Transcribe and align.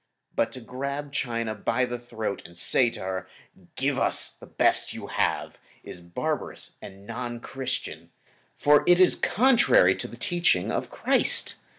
But 0.35 0.51
to 0.53 0.61
grab 0.61 1.11
China 1.13 1.53
by 1.53 1.85
the 1.85 1.99
throat 1.99 2.41
and 2.43 2.57
say 2.57 2.89
to 2.89 3.01
her, 3.01 3.27
"Give 3.75 3.99
us 3.99 4.31
the 4.31 4.47
best 4.47 4.93
you 4.93 5.05
have," 5.05 5.59
is 5.83 6.01
barbarous 6.01 6.75
and 6.81 7.05
non 7.05 7.39
Christian; 7.39 8.09
for 8.57 8.83
it 8.87 8.99
is 8.99 9.15
contrary 9.15 9.93
to 9.97 10.07
the 10.07 10.17
teaching 10.17 10.71
of 10.71 10.89
Christ. 10.89 11.57